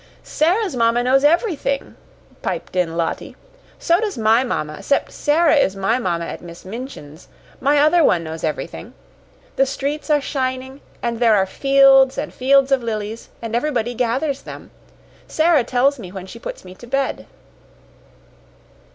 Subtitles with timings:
[0.23, 1.95] "Sara's mamma knows everything,"
[2.41, 3.35] piped in Lottie.
[3.77, 7.27] "So does my mamma 'cept Sara is my mamma at Miss Minchin's
[7.59, 8.95] my other one knows everything.
[9.57, 14.41] The streets are shining, and there are fields and fields of lilies, and everybody gathers
[14.41, 14.71] them.
[15.27, 17.27] Sara tells me when she puts me to bed."